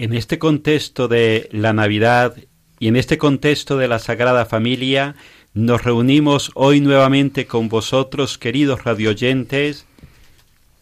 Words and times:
En 0.00 0.14
este 0.14 0.38
contexto 0.38 1.08
de 1.08 1.50
la 1.52 1.74
Navidad 1.74 2.34
y 2.78 2.88
en 2.88 2.96
este 2.96 3.18
contexto 3.18 3.76
de 3.76 3.86
la 3.86 3.98
Sagrada 3.98 4.46
Familia, 4.46 5.14
nos 5.52 5.84
reunimos 5.84 6.52
hoy 6.54 6.80
nuevamente 6.80 7.46
con 7.46 7.68
vosotros, 7.68 8.38
queridos 8.38 8.82
radioyentes, 8.84 9.84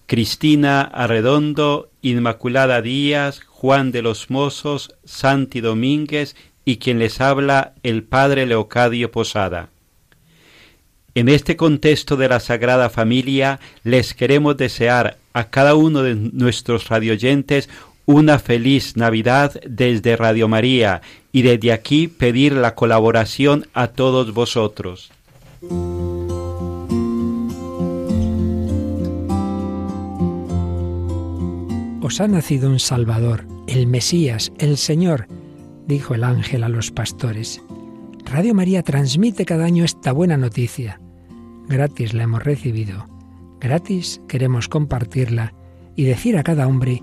Cristina 0.06 0.83
Arredondo, 0.83 1.91
Inmaculada 2.00 2.80
Díaz, 2.80 3.41
Juan 3.41 3.91
de 3.91 4.02
los 4.02 4.30
Mozos, 4.30 4.94
Santi 5.05 5.60
Domínguez 5.60 6.36
y 6.64 6.77
quien 6.77 7.00
les 7.00 7.20
habla 7.20 7.75
el 7.82 8.05
Padre 8.05 8.47
Leocadio 8.47 9.10
Posada. 9.10 9.71
En 11.16 11.28
este 11.28 11.56
contexto 11.56 12.16
de 12.16 12.28
la 12.28 12.38
Sagrada 12.38 12.88
Familia 12.88 13.59
les 13.82 14.15
queremos 14.15 14.56
desear 14.56 15.19
a 15.32 15.50
cada 15.50 15.75
uno 15.75 16.04
de 16.04 16.15
nuestros 16.15 16.88
radioyentes 16.88 17.69
una 18.08 18.38
feliz 18.38 18.96
Navidad 18.96 19.60
desde 19.69 20.16
Radio 20.16 20.48
María 20.48 21.02
y 21.30 21.42
desde 21.42 21.72
aquí 21.72 22.08
pedir 22.08 22.54
la 22.54 22.74
colaboración 22.74 23.66
a 23.74 23.88
todos 23.88 24.32
vosotros. 24.32 25.12
Os 32.00 32.20
ha 32.22 32.28
nacido 32.28 32.70
un 32.70 32.78
Salvador, 32.78 33.44
el 33.66 33.86
Mesías, 33.86 34.52
el 34.56 34.78
Señor, 34.78 35.26
dijo 35.86 36.14
el 36.14 36.24
ángel 36.24 36.64
a 36.64 36.70
los 36.70 36.91
pastores. 36.91 37.60
Radio 38.24 38.54
María 38.54 38.82
transmite 38.82 39.44
cada 39.44 39.66
año 39.66 39.84
esta 39.84 40.12
buena 40.12 40.38
noticia. 40.38 40.98
Gratis 41.68 42.14
la 42.14 42.22
hemos 42.22 42.42
recibido, 42.42 43.04
gratis 43.60 44.22
queremos 44.28 44.68
compartirla 44.68 45.52
y 45.94 46.04
decir 46.04 46.38
a 46.38 46.42
cada 46.42 46.66
hombre, 46.66 47.02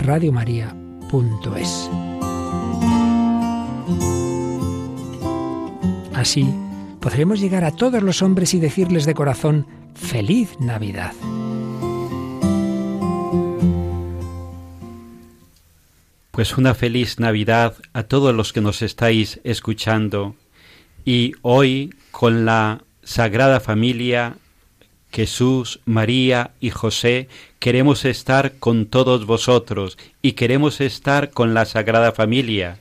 radiomaria.es. 0.00 1.90
Así 6.14 6.46
podremos 7.00 7.40
llegar 7.40 7.64
a 7.64 7.70
todos 7.70 8.02
los 8.02 8.22
hombres 8.22 8.54
y 8.54 8.60
decirles 8.60 9.06
de 9.06 9.14
corazón, 9.14 9.66
feliz 9.94 10.58
Navidad. 10.60 11.12
Pues 16.30 16.56
una 16.56 16.74
feliz 16.74 17.18
Navidad 17.18 17.76
a 17.92 18.02
todos 18.04 18.34
los 18.34 18.52
que 18.52 18.60
nos 18.60 18.82
estáis 18.82 19.40
escuchando 19.44 20.34
y 21.04 21.32
hoy 21.42 21.94
con 22.10 22.44
la 22.44 22.84
Sagrada 23.02 23.60
Familia, 23.60 24.36
Jesús, 25.12 25.80
María 25.84 26.52
y 26.60 26.70
José, 26.70 27.28
queremos 27.58 28.04
estar 28.04 28.52
con 28.58 28.86
todos 28.86 29.26
vosotros 29.26 29.98
y 30.22 30.32
queremos 30.32 30.80
estar 30.80 31.30
con 31.30 31.54
la 31.54 31.64
Sagrada 31.64 32.12
Familia. 32.12 32.78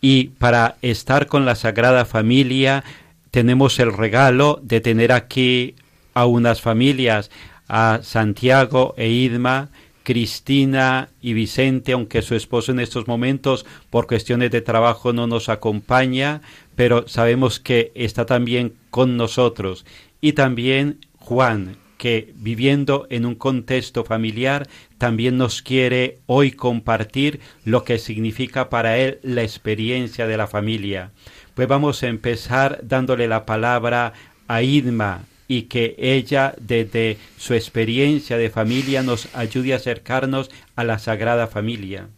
Y 0.00 0.28
para 0.38 0.76
estar 0.82 1.26
con 1.26 1.44
la 1.44 1.54
Sagrada 1.54 2.04
Familia 2.04 2.84
tenemos 3.30 3.78
el 3.78 3.92
regalo 3.92 4.60
de 4.62 4.80
tener 4.80 5.12
aquí 5.12 5.74
a 6.14 6.26
unas 6.26 6.60
familias, 6.60 7.30
a 7.68 8.00
Santiago 8.02 8.94
e 8.96 9.08
Idma, 9.08 9.68
Cristina 10.02 11.10
y 11.20 11.34
Vicente, 11.34 11.92
aunque 11.92 12.22
su 12.22 12.34
esposo 12.34 12.72
en 12.72 12.80
estos 12.80 13.06
momentos 13.06 13.66
por 13.90 14.06
cuestiones 14.06 14.50
de 14.50 14.62
trabajo 14.62 15.12
no 15.12 15.26
nos 15.26 15.50
acompaña, 15.50 16.40
pero 16.76 17.06
sabemos 17.08 17.60
que 17.60 17.92
está 17.94 18.24
también 18.24 18.72
con 18.90 19.16
nosotros. 19.18 19.84
Y 20.20 20.32
también 20.32 20.98
Juan, 21.28 21.76
que 21.98 22.32
viviendo 22.36 23.06
en 23.10 23.26
un 23.26 23.34
contexto 23.34 24.02
familiar 24.02 24.66
también 24.96 25.36
nos 25.36 25.60
quiere 25.60 26.20
hoy 26.24 26.52
compartir 26.52 27.40
lo 27.66 27.84
que 27.84 27.98
significa 27.98 28.70
para 28.70 28.96
él 28.96 29.18
la 29.22 29.42
experiencia 29.42 30.26
de 30.26 30.38
la 30.38 30.46
familia. 30.46 31.10
Pues 31.54 31.68
vamos 31.68 32.02
a 32.02 32.06
empezar 32.06 32.80
dándole 32.82 33.28
la 33.28 33.44
palabra 33.44 34.14
a 34.46 34.62
Idma 34.62 35.26
y 35.48 35.64
que 35.64 35.96
ella 35.98 36.54
desde 36.58 37.18
su 37.36 37.52
experiencia 37.52 38.38
de 38.38 38.48
familia 38.48 39.02
nos 39.02 39.28
ayude 39.34 39.74
a 39.74 39.76
acercarnos 39.76 40.50
a 40.76 40.84
la 40.84 40.98
Sagrada 40.98 41.46
Familia. 41.46 42.08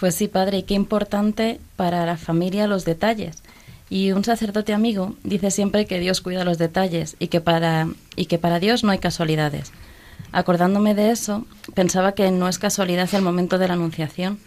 Pues 0.00 0.16
sí, 0.16 0.26
padre, 0.26 0.64
qué 0.64 0.74
importante 0.74 1.60
para 1.76 2.04
la 2.06 2.16
familia 2.16 2.66
los 2.66 2.84
detalles. 2.84 3.40
Y 3.90 4.12
un 4.12 4.24
sacerdote 4.24 4.74
amigo 4.74 5.16
dice 5.24 5.50
siempre 5.50 5.86
que 5.86 5.98
Dios 5.98 6.20
cuida 6.20 6.44
los 6.44 6.58
detalles 6.58 7.16
y 7.18 7.28
que 7.28 7.40
para, 7.40 7.88
y 8.16 8.26
que 8.26 8.38
para 8.38 8.60
Dios 8.60 8.84
no 8.84 8.90
hay 8.90 8.98
casualidades. 8.98 9.72
Acordándome 10.30 10.94
de 10.94 11.10
eso, 11.10 11.46
pensaba 11.74 12.12
que 12.12 12.30
no 12.30 12.48
es 12.48 12.58
casualidad 12.58 13.08
el 13.14 13.22
momento 13.22 13.56
de 13.56 13.68
la 13.68 13.74
Anunciación, 13.74 14.38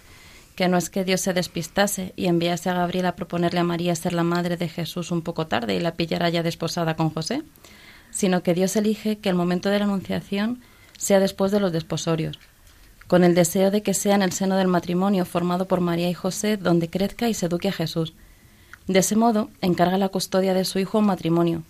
que 0.55 0.67
no 0.67 0.77
es 0.77 0.89
que 0.89 1.03
Dios 1.03 1.21
se 1.21 1.33
despistase 1.33 2.13
y 2.15 2.27
enviase 2.27 2.69
a 2.69 2.75
Gabriel 2.75 3.07
a 3.07 3.15
proponerle 3.15 3.61
a 3.61 3.63
María 3.63 3.95
ser 3.95 4.13
la 4.13 4.23
madre 4.23 4.57
de 4.57 4.67
Jesús 4.67 5.09
un 5.09 5.23
poco 5.23 5.47
tarde 5.47 5.75
y 5.75 5.79
la 5.79 5.95
pillara 5.95 6.29
ya 6.29 6.43
desposada 6.43 6.95
con 6.95 7.09
José, 7.09 7.41
sino 8.11 8.43
que 8.43 8.53
Dios 8.53 8.75
elige 8.75 9.17
que 9.17 9.29
el 9.29 9.35
momento 9.35 9.69
de 9.69 9.79
la 9.79 9.85
Anunciación 9.85 10.61
sea 10.97 11.19
después 11.19 11.51
de 11.51 11.59
los 11.59 11.71
desposorios, 11.71 12.37
con 13.07 13.23
el 13.23 13.33
deseo 13.33 13.71
de 13.71 13.81
que 13.81 13.95
sea 13.95 14.13
en 14.13 14.21
el 14.21 14.33
seno 14.33 14.55
del 14.55 14.67
matrimonio 14.67 15.25
formado 15.25 15.67
por 15.67 15.81
María 15.81 16.09
y 16.09 16.13
José 16.13 16.57
donde 16.57 16.89
crezca 16.89 17.27
y 17.27 17.33
se 17.33 17.47
a 17.47 17.71
Jesús. 17.71 18.13
De 18.91 18.99
ese 18.99 19.15
modo, 19.15 19.49
encarga 19.61 19.97
la 19.97 20.09
custodia 20.09 20.53
de 20.53 20.65
su 20.65 20.77
hijo 20.77 20.97
a 20.97 21.01
matrimonio. 21.01 21.63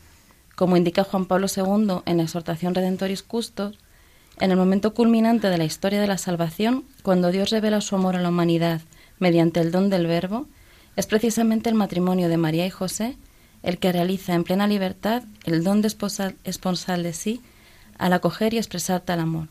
Como 0.56 0.76
indica 0.76 1.04
Juan 1.04 1.26
Pablo 1.26 1.46
II 1.56 2.02
en 2.08 2.18
la 2.18 2.24
exhortación 2.24 2.74
Redentoris 2.74 3.22
Custos, 3.22 3.78
en 4.40 4.50
el 4.50 4.58
momento 4.58 4.96
culminante 4.96 5.48
de 5.48 5.60
la 5.60 5.66
historia 5.66 6.02
de 6.02 6.08
la 6.08 6.18
salvación, 6.18 6.84
cuando 7.04 7.32
Dios 7.32 7.52
revela 7.52 7.80
su 7.80 7.94
amor 7.96 8.16
a 8.16 8.22
la 8.22 8.30
humanidad 8.30 8.82
mediante 9.20 9.60
el 9.60 9.72
don 9.72 9.92
del 9.92 10.08
Verbo, 10.08 10.48
es 10.96 11.06
precisamente 11.06 11.70
el 11.70 11.76
matrimonio 11.76 12.28
de 12.28 12.38
María 12.38 12.66
y 12.66 12.72
José 12.72 13.18
el 13.62 13.78
que 13.78 13.92
realiza 13.92 14.34
en 14.34 14.44
plena 14.44 14.66
libertad 14.66 15.22
el 15.44 15.64
don 15.64 15.84
de 15.84 15.90
esponsal 16.44 17.04
de 17.04 17.14
sí 17.14 17.40
al 18.00 18.14
acoger 18.14 18.56
y 18.56 18.58
expresar 18.58 19.02
tal 19.02 19.20
amor. 19.20 19.48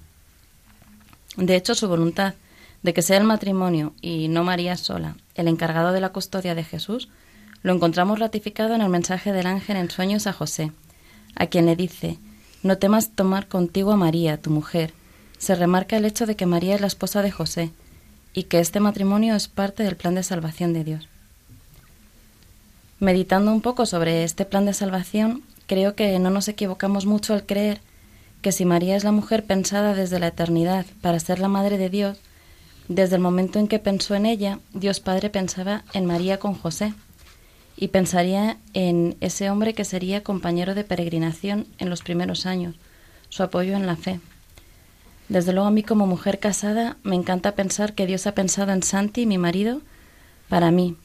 De 1.37 1.55
hecho, 1.55 1.77
su 1.77 1.87
voluntad 1.87 2.35
de 2.83 2.93
que 2.95 3.03
sea 3.03 3.19
el 3.19 3.25
matrimonio 3.25 3.95
y 4.01 4.27
no 4.27 4.43
María 4.43 4.77
sola 4.77 5.15
el 5.37 5.47
encargado 5.47 5.93
de 5.93 6.01
la 6.01 6.09
custodia 6.09 6.57
de 6.57 6.65
Jesús, 6.65 7.09
lo 7.63 7.75
encontramos 7.75 8.19
ratificado 8.19 8.75
en 8.75 8.81
el 8.81 8.89
mensaje 8.89 9.33
del 9.33 9.47
ángel 9.47 9.77
en 9.77 9.91
sueños 9.91 10.27
a 10.27 10.33
José, 10.33 10.73
a 11.35 11.47
quien 11.47 11.67
le 11.67 11.77
dice, 11.77 12.19
no 12.63 12.79
temas 12.79 13.11
tomar 13.11 13.49
contigo 13.49 13.93
a 13.93 13.97
María, 13.97 14.41
tu 14.41 14.51
mujer. 14.51 14.93
Se 15.39 15.55
remarca 15.55 15.97
el 15.97 16.05
hecho 16.05 16.27
de 16.27 16.37
que 16.37 16.47
María 16.47 16.75
es 16.75 16.81
la 16.81 16.87
esposa 16.87 17.23
de 17.23 17.31
José 17.31 17.71
y 18.35 18.45
que 18.45 18.61
este 18.61 18.81
matrimonio 18.81 19.35
es 19.35 19.49
parte 19.49 19.83
del 19.83 19.97
plan 19.97 20.15
de 20.15 20.23
salvación 20.23 20.73
de 20.73 20.85
Dios. 20.85 21.09
Meditando 22.99 23.51
un 23.53 23.63
poco 23.63 23.87
sobre 23.87 24.25
este 24.25 24.45
plan 24.45 24.67
de 24.67 24.75
salvación, 24.75 25.43
creo 25.67 25.95
que 25.95 26.19
no 26.19 26.31
nos 26.31 26.49
equivocamos 26.49 27.07
mucho 27.07 27.33
al 27.33 27.47
creer 27.47 27.81
que 28.43 28.53
si 28.53 28.65
María 28.65 28.97
es 28.97 29.05
la 29.05 29.13
mujer 29.13 29.45
pensada 29.45 29.95
desde 29.95 30.19
la 30.19 30.29
eternidad 30.29 30.87
para 31.01 31.21
ser 31.21 31.39
la 31.39 31.49
madre 31.49 31.79
de 31.79 31.91
Dios, 31.91 32.19
desde 32.89 33.17
el 33.17 33.23
momento 33.23 33.59
en 33.59 33.69
que 33.69 33.79
pensó 33.79 34.15
en 34.15 34.27
ella, 34.27 34.59
Dios 34.75 35.01
Padre 35.01 35.31
pensaba 35.31 35.85
en 35.93 36.07
María 36.07 36.39
con 36.39 36.55
José 36.55 36.93
y 37.77 37.89
pensaría 37.89 38.59
en 38.75 39.17
ese 39.21 39.51
hombre 39.51 39.75
que 39.75 39.85
sería 39.85 40.23
compañero 40.23 40.75
de 40.75 40.85
peregrinación 40.85 41.67
en 41.79 41.91
los 41.91 42.03
primeros 42.03 42.47
años, 42.47 42.75
su 43.29 43.43
apoyo 43.43 43.75
en 43.75 43.87
la 43.87 43.97
fe. 43.97 44.21
Desde 45.29 45.53
luego 45.53 45.69
a 45.69 45.71
mí 45.71 45.83
como 45.83 46.07
mujer 46.07 46.41
casada 46.41 46.97
me 47.03 47.15
encanta 47.15 47.53
pensar 47.55 47.95
que 47.95 48.07
Dios 48.07 48.27
ha 48.27 48.35
pensado 48.35 48.73
en 48.73 48.83
Santi, 48.83 49.27
mi 49.27 49.39
marido, 49.39 49.81
para 50.49 50.71
mí, 50.71 50.97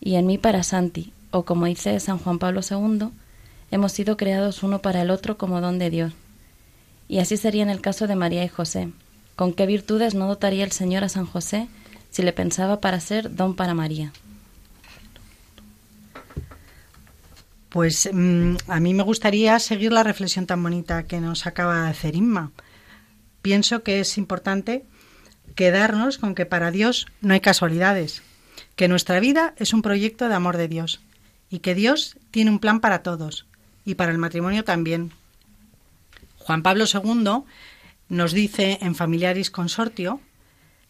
y 0.00 0.16
en 0.16 0.26
mí 0.26 0.38
para 0.38 0.62
Santi, 0.62 1.12
o 1.30 1.44
como 1.44 1.66
dice 1.66 1.98
San 2.00 2.18
Juan 2.18 2.38
Pablo 2.38 2.60
II, 2.68 3.08
hemos 3.70 3.92
sido 3.92 4.16
creados 4.16 4.62
uno 4.62 4.82
para 4.82 5.02
el 5.02 5.10
otro 5.10 5.38
como 5.38 5.60
don 5.60 5.78
de 5.78 5.90
Dios. 5.90 6.12
Y 7.08 7.18
así 7.18 7.36
sería 7.36 7.62
en 7.62 7.70
el 7.70 7.80
caso 7.80 8.06
de 8.06 8.16
María 8.16 8.44
y 8.44 8.48
José. 8.48 8.90
¿Con 9.34 9.52
qué 9.52 9.66
virtudes 9.66 10.14
no 10.14 10.28
dotaría 10.28 10.64
el 10.64 10.72
Señor 10.72 11.02
a 11.02 11.08
San 11.08 11.26
José 11.26 11.66
si 12.10 12.22
le 12.22 12.32
pensaba 12.32 12.80
para 12.80 13.00
ser 13.00 13.34
don 13.34 13.56
para 13.56 13.74
María? 13.74 14.12
Pues 17.70 18.10
mm, 18.12 18.56
a 18.66 18.80
mí 18.80 18.94
me 18.94 19.04
gustaría 19.04 19.58
seguir 19.60 19.92
la 19.92 20.02
reflexión 20.02 20.46
tan 20.46 20.62
bonita 20.62 21.04
que 21.04 21.20
nos 21.20 21.46
acaba 21.46 21.84
de 21.84 21.90
hacer 21.90 22.16
Inma. 22.16 22.50
Pienso 23.42 23.82
que 23.84 24.00
es 24.00 24.18
importante 24.18 24.84
quedarnos 25.54 26.18
con 26.18 26.34
que 26.34 26.46
para 26.46 26.72
Dios 26.72 27.06
no 27.20 27.32
hay 27.32 27.40
casualidades, 27.40 28.22
que 28.74 28.88
nuestra 28.88 29.20
vida 29.20 29.54
es 29.56 29.72
un 29.72 29.82
proyecto 29.82 30.28
de 30.28 30.34
amor 30.34 30.56
de 30.56 30.68
Dios 30.68 31.00
y 31.48 31.60
que 31.60 31.74
Dios 31.74 32.16
tiene 32.32 32.50
un 32.50 32.58
plan 32.58 32.80
para 32.80 33.02
todos 33.02 33.46
y 33.84 33.94
para 33.94 34.12
el 34.12 34.18
matrimonio 34.18 34.64
también. 34.64 35.12
Juan 36.38 36.62
Pablo 36.62 36.84
II 36.92 37.44
nos 38.08 38.32
dice 38.32 38.78
en 38.82 38.96
Familiaris 38.96 39.50
Consortio 39.50 40.20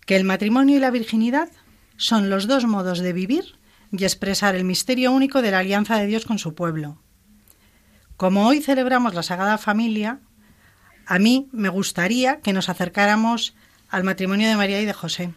que 0.07 0.17
el 0.17 0.25
matrimonio 0.25 0.79
y 0.79 0.81
la 0.81 0.91
virginidad 0.91 1.51
son 1.99 2.31
los 2.31 2.47
dos 2.47 2.65
modos 2.65 3.01
de 3.01 3.13
vivir 3.13 3.60
y 3.93 4.05
expresar 4.05 4.55
el 4.55 4.65
misterio 4.65 5.13
único 5.13 5.43
de 5.43 5.51
la 5.51 5.59
alianza 5.59 5.97
de 5.97 6.07
Dios 6.07 6.25
con 6.25 6.39
su 6.39 6.55
pueblo. 6.55 6.99
Como 8.17 8.47
hoy 8.47 8.61
celebramos 8.61 9.15
la 9.15 9.23
Sagrada 9.23 9.59
Familia, 9.59 10.21
a 11.07 11.19
mí 11.19 11.49
me 11.53 11.69
gustaría 11.69 12.41
que 12.41 12.53
nos 12.53 12.69
acercáramos 12.69 13.55
al 13.89 14.05
matrimonio 14.05 14.49
de 14.49 14.57
María 14.57 14.81
y 14.81 14.85
de 14.85 14.93
José 14.93 15.35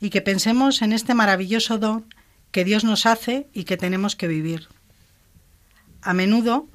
y 0.00 0.10
que 0.10 0.22
pensemos 0.22 0.80
en 0.82 0.92
este 0.92 1.14
maravilloso 1.14 1.78
don 1.78 2.06
que 2.50 2.64
Dios 2.64 2.84
nos 2.84 3.04
hace 3.04 3.48
y 3.52 3.64
que 3.64 3.76
tenemos 3.76 4.16
que 4.16 4.28
vivir. 4.28 4.68
A 6.00 6.14
menudo 6.14 6.68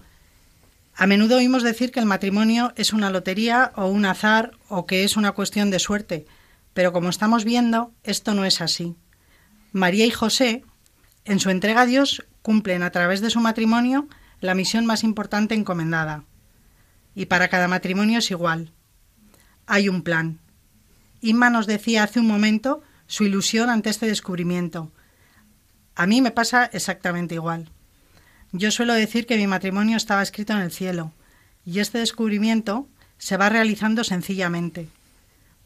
a 0.95 1.07
menudo 1.07 1.37
oímos 1.37 1.63
decir 1.63 1.91
que 1.91 1.99
el 1.99 2.05
matrimonio 2.05 2.71
es 2.75 2.93
una 2.93 3.09
lotería 3.09 3.71
o 3.75 3.87
un 3.87 4.05
azar 4.05 4.51
o 4.69 4.85
que 4.85 5.03
es 5.03 5.17
una 5.17 5.31
cuestión 5.31 5.71
de 5.71 5.79
suerte, 5.79 6.25
pero 6.73 6.93
como 6.93 7.09
estamos 7.09 7.45
viendo, 7.45 7.91
esto 8.03 8.35
no 8.35 8.45
es 8.45 8.61
así. 8.61 8.95
María 9.71 10.05
y 10.05 10.11
José, 10.11 10.63
en 11.25 11.39
su 11.39 11.49
entrega 11.49 11.81
a 11.81 11.85
Dios, 11.85 12.25
cumplen 12.41 12.83
a 12.83 12.91
través 12.91 13.21
de 13.21 13.29
su 13.29 13.39
matrimonio 13.39 14.07
la 14.41 14.55
misión 14.55 14.85
más 14.85 15.03
importante 15.03 15.55
encomendada. 15.55 16.23
Y 17.15 17.27
para 17.27 17.47
cada 17.47 17.67
matrimonio 17.67 18.19
es 18.19 18.31
igual. 18.31 18.71
Hay 19.65 19.87
un 19.87 20.01
plan. 20.01 20.39
Inma 21.21 21.49
nos 21.49 21.67
decía 21.67 22.03
hace 22.03 22.19
un 22.19 22.27
momento 22.27 22.81
su 23.07 23.23
ilusión 23.23 23.69
ante 23.69 23.89
este 23.89 24.07
descubrimiento. 24.07 24.91
A 25.95 26.07
mí 26.07 26.21
me 26.21 26.31
pasa 26.31 26.65
exactamente 26.73 27.35
igual. 27.35 27.69
Yo 28.51 28.71
suelo 28.71 28.93
decir 28.93 29.25
que 29.25 29.37
mi 29.37 29.47
matrimonio 29.47 29.97
estaba 29.97 30.21
escrito 30.21 30.53
en 30.53 30.59
el 30.59 30.71
cielo, 30.71 31.13
y 31.65 31.79
este 31.79 31.99
descubrimiento 31.99 32.87
se 33.17 33.37
va 33.37 33.49
realizando 33.49 34.03
sencillamente, 34.03 34.89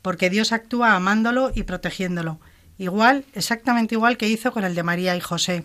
porque 0.02 0.30
Dios 0.30 0.52
actúa 0.52 0.96
amándolo 0.96 1.52
y 1.56 1.64
protegiéndolo, 1.64 2.40
igual, 2.78 3.26
exactamente 3.34 3.96
igual 3.96 4.18
que 4.18 4.30
hizo 4.30 4.52
con 4.52 4.64
el 4.64 4.76
de 4.76 4.84
María 4.84 5.16
y 5.16 5.22
José. 5.22 5.64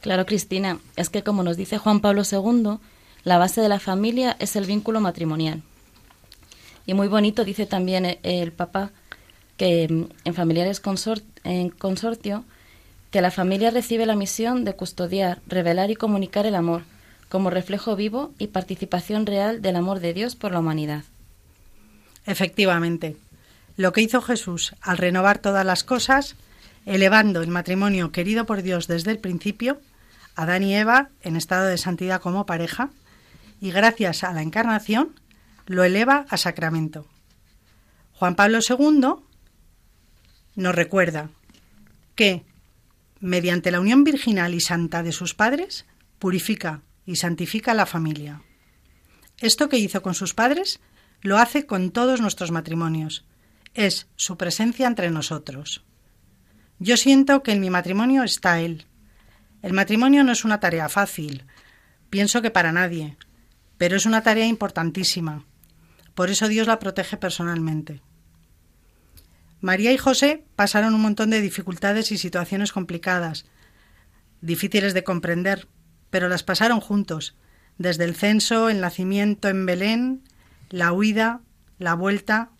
Claro, 0.00 0.26
Cristina, 0.26 0.78
es 0.96 1.10
que 1.10 1.22
como 1.22 1.42
nos 1.42 1.56
dice 1.56 1.78
Juan 1.78 2.00
Pablo 2.00 2.22
II, 2.30 2.78
la 3.24 3.38
base 3.38 3.60
de 3.60 3.68
la 3.68 3.78
familia 3.78 4.36
es 4.40 4.56
el 4.56 4.66
vínculo 4.66 5.00
matrimonial. 5.00 5.62
Y 6.86 6.94
muy 6.94 7.08
bonito 7.08 7.44
dice 7.44 7.66
también 7.66 8.18
el 8.22 8.52
Papa 8.52 8.90
que 9.56 9.86
mm, 9.88 10.04
en 10.24 10.34
familiares 10.34 10.82
en 11.44 11.70
consortio 11.70 12.44
que 13.12 13.20
la 13.20 13.30
familia 13.30 13.70
recibe 13.70 14.06
la 14.06 14.16
misión 14.16 14.64
de 14.64 14.74
custodiar, 14.74 15.40
revelar 15.46 15.90
y 15.90 15.96
comunicar 15.96 16.46
el 16.46 16.54
amor, 16.54 16.82
como 17.28 17.50
reflejo 17.50 17.94
vivo 17.94 18.32
y 18.38 18.48
participación 18.48 19.26
real 19.26 19.62
del 19.62 19.76
amor 19.76 20.00
de 20.00 20.14
Dios 20.14 20.34
por 20.34 20.52
la 20.52 20.60
humanidad. 20.60 21.04
Efectivamente, 22.26 23.16
lo 23.76 23.92
que 23.92 24.02
hizo 24.02 24.20
Jesús 24.20 24.74
al 24.80 24.98
renovar 24.98 25.38
todas 25.38 25.64
las 25.64 25.84
cosas, 25.84 26.36
elevando 26.84 27.42
el 27.42 27.48
matrimonio 27.48 28.12
querido 28.12 28.46
por 28.46 28.62
Dios 28.62 28.86
desde 28.86 29.10
el 29.10 29.18
principio, 29.18 29.80
Adán 30.34 30.62
y 30.62 30.74
Eva 30.74 31.10
en 31.22 31.36
estado 31.36 31.66
de 31.66 31.78
santidad 31.78 32.20
como 32.20 32.46
pareja, 32.46 32.90
y 33.60 33.70
gracias 33.70 34.24
a 34.24 34.32
la 34.32 34.42
encarnación, 34.42 35.14
lo 35.66 35.84
eleva 35.84 36.26
a 36.28 36.36
sacramento. 36.36 37.06
Juan 38.12 38.34
Pablo 38.34 38.58
II 38.66 39.14
nos 40.54 40.74
recuerda 40.74 41.30
que 42.14 42.44
mediante 43.20 43.70
la 43.70 43.80
unión 43.80 44.04
virginal 44.04 44.52
y 44.52 44.60
santa 44.60 45.02
de 45.02 45.12
sus 45.12 45.34
padres, 45.34 45.86
purifica 46.18 46.82
y 47.06 47.16
santifica 47.16 47.72
la 47.72 47.86
familia. 47.86 48.42
Esto 49.38 49.68
que 49.68 49.78
hizo 49.78 50.02
con 50.02 50.14
sus 50.14 50.34
padres, 50.34 50.80
lo 51.20 51.38
hace 51.38 51.64
con 51.64 51.92
todos 51.92 52.20
nuestros 52.20 52.50
matrimonios. 52.50 53.24
Es 53.74 54.08
su 54.16 54.36
presencia 54.36 54.86
entre 54.86 55.10
nosotros. 55.10 55.84
Yo 56.78 56.96
siento 56.96 57.42
que 57.42 57.52
en 57.52 57.60
mi 57.60 57.70
matrimonio 57.70 58.22
está 58.22 58.60
Él. 58.60 58.86
El 59.62 59.72
matrimonio 59.72 60.24
no 60.24 60.32
es 60.32 60.44
una 60.44 60.60
tarea 60.60 60.88
fácil, 60.88 61.44
pienso 62.10 62.42
que 62.42 62.50
para 62.50 62.72
nadie, 62.72 63.16
pero 63.78 63.96
es 63.96 64.06
una 64.06 64.22
tarea 64.22 64.46
importantísima. 64.46 65.44
Por 66.14 66.30
eso 66.30 66.48
Dios 66.48 66.66
la 66.66 66.78
protege 66.78 67.16
personalmente. 67.16 68.02
María 69.60 69.92
y 69.92 69.96
José 69.96 70.44
pasaron 70.56 70.94
un 70.94 71.00
montón 71.00 71.30
de 71.30 71.40
dificultades 71.40 72.12
y 72.12 72.18
situaciones 72.18 72.72
complicadas, 72.72 73.46
difíciles 74.40 74.92
de 74.92 75.04
comprender, 75.04 75.68
pero 76.10 76.28
las 76.28 76.42
pasaron 76.42 76.80
juntos, 76.80 77.36
desde 77.78 78.04
el 78.04 78.14
censo, 78.14 78.68
el 78.68 78.80
nacimiento 78.80 79.48
en 79.48 79.64
Belén, 79.64 80.24
la 80.68 80.92
huida, 80.92 81.40
la 81.78 81.94
vuelta. 81.94 82.50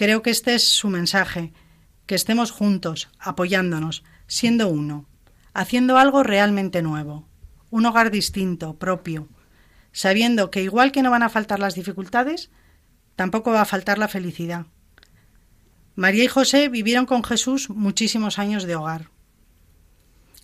Creo 0.00 0.22
que 0.22 0.30
este 0.30 0.54
es 0.54 0.66
su 0.66 0.88
mensaje, 0.88 1.52
que 2.06 2.14
estemos 2.14 2.52
juntos, 2.52 3.10
apoyándonos, 3.18 4.02
siendo 4.26 4.68
uno, 4.68 5.06
haciendo 5.52 5.98
algo 5.98 6.22
realmente 6.22 6.80
nuevo, 6.80 7.28
un 7.68 7.84
hogar 7.84 8.10
distinto, 8.10 8.78
propio, 8.78 9.28
sabiendo 9.92 10.50
que 10.50 10.62
igual 10.62 10.90
que 10.90 11.02
no 11.02 11.10
van 11.10 11.22
a 11.22 11.28
faltar 11.28 11.58
las 11.58 11.74
dificultades, 11.74 12.50
tampoco 13.14 13.50
va 13.50 13.60
a 13.60 13.66
faltar 13.66 13.98
la 13.98 14.08
felicidad. 14.08 14.64
María 15.96 16.24
y 16.24 16.28
José 16.28 16.70
vivieron 16.70 17.04
con 17.04 17.22
Jesús 17.22 17.68
muchísimos 17.68 18.38
años 18.38 18.64
de 18.64 18.76
hogar. 18.76 19.10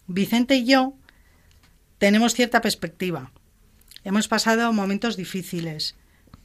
Vicente 0.06 0.56
y 0.56 0.66
yo 0.66 0.98
tenemos 1.96 2.34
cierta 2.34 2.60
perspectiva. 2.60 3.32
Hemos 4.04 4.28
pasado 4.28 4.70
momentos 4.74 5.16
difíciles, 5.16 5.96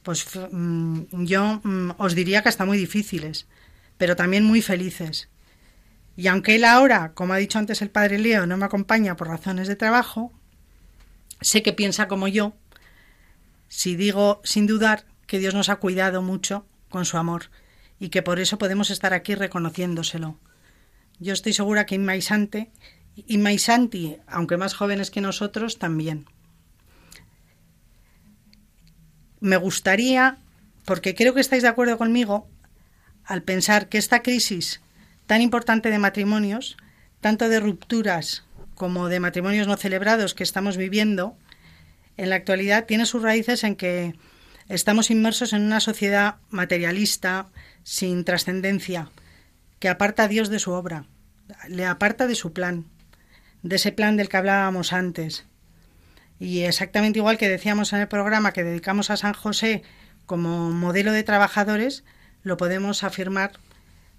pues 0.02 0.26
mm, 0.50 1.24
yo 1.24 1.60
mm, 1.62 1.92
os 1.98 2.14
diría 2.14 2.42
que 2.42 2.48
hasta 2.48 2.64
muy 2.64 2.78
difíciles, 2.78 3.46
pero 3.98 4.16
también 4.16 4.44
muy 4.44 4.62
felices. 4.62 5.28
Y 6.16 6.26
aunque 6.26 6.56
él 6.56 6.64
ahora, 6.64 7.12
como 7.14 7.32
ha 7.32 7.38
dicho 7.38 7.58
antes 7.58 7.82
el 7.82 7.90
padre 7.90 8.18
Leo, 8.18 8.46
no 8.46 8.56
me 8.56 8.64
acompaña 8.64 9.16
por 9.16 9.28
razones 9.28 9.68
de 9.68 9.76
trabajo, 9.76 10.32
sé 11.40 11.62
que 11.62 11.72
piensa 11.72 12.08
como 12.08 12.28
yo, 12.28 12.54
si 13.68 13.96
digo 13.96 14.40
sin 14.44 14.66
dudar 14.66 15.06
que 15.26 15.38
Dios 15.38 15.54
nos 15.54 15.70
ha 15.70 15.76
cuidado 15.76 16.20
mucho 16.20 16.66
con 16.90 17.04
su 17.06 17.16
amor 17.16 17.50
y 17.98 18.10
que 18.10 18.22
por 18.22 18.38
eso 18.38 18.58
podemos 18.58 18.90
estar 18.90 19.14
aquí 19.14 19.34
reconociéndoselo. 19.34 20.38
Yo 21.18 21.32
estoy 21.32 21.52
segura 21.52 21.86
que 21.86 21.94
Inma 21.94 22.16
y 22.16 23.58
Santi, 23.58 24.16
aunque 24.26 24.56
más 24.56 24.74
jóvenes 24.74 25.10
que 25.10 25.20
nosotros, 25.20 25.78
también. 25.78 26.26
Me 29.42 29.56
gustaría, 29.56 30.38
porque 30.84 31.16
creo 31.16 31.34
que 31.34 31.40
estáis 31.40 31.64
de 31.64 31.68
acuerdo 31.68 31.98
conmigo, 31.98 32.46
al 33.24 33.42
pensar 33.42 33.88
que 33.88 33.98
esta 33.98 34.22
crisis 34.22 34.80
tan 35.26 35.42
importante 35.42 35.90
de 35.90 35.98
matrimonios, 35.98 36.76
tanto 37.20 37.48
de 37.48 37.58
rupturas 37.58 38.44
como 38.76 39.08
de 39.08 39.18
matrimonios 39.18 39.66
no 39.66 39.76
celebrados 39.76 40.34
que 40.34 40.44
estamos 40.44 40.76
viviendo, 40.76 41.36
en 42.16 42.30
la 42.30 42.36
actualidad 42.36 42.86
tiene 42.86 43.04
sus 43.04 43.20
raíces 43.20 43.64
en 43.64 43.74
que 43.74 44.14
estamos 44.68 45.10
inmersos 45.10 45.52
en 45.52 45.62
una 45.62 45.80
sociedad 45.80 46.36
materialista, 46.50 47.48
sin 47.82 48.24
trascendencia, 48.24 49.10
que 49.80 49.88
aparta 49.88 50.22
a 50.22 50.28
Dios 50.28 50.50
de 50.50 50.60
su 50.60 50.70
obra, 50.70 51.06
le 51.68 51.84
aparta 51.84 52.28
de 52.28 52.36
su 52.36 52.52
plan, 52.52 52.84
de 53.64 53.74
ese 53.74 53.90
plan 53.90 54.16
del 54.16 54.28
que 54.28 54.36
hablábamos 54.36 54.92
antes. 54.92 55.46
Y 56.38 56.60
exactamente 56.60 57.18
igual 57.18 57.38
que 57.38 57.48
decíamos 57.48 57.92
en 57.92 58.00
el 58.00 58.08
programa 58.08 58.52
que 58.52 58.64
dedicamos 58.64 59.10
a 59.10 59.16
San 59.16 59.32
José 59.32 59.82
como 60.26 60.70
modelo 60.70 61.12
de 61.12 61.22
trabajadores, 61.22 62.04
lo 62.42 62.56
podemos 62.56 63.04
afirmar 63.04 63.52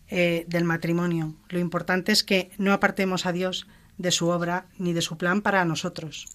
eh, 0.09 0.45
del 0.47 0.63
matrimonio. 0.63 1.35
Lo 1.49 1.59
importante 1.59 2.11
es 2.11 2.23
que 2.23 2.51
no 2.57 2.73
apartemos 2.73 3.25
a 3.25 3.31
Dios 3.31 3.67
de 3.97 4.11
su 4.11 4.27
obra 4.27 4.65
ni 4.77 4.93
de 4.93 5.01
su 5.01 5.17
plan 5.17 5.41
para 5.41 5.65
nosotros. 5.65 6.27